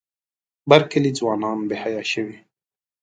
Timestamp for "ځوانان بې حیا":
1.19-2.01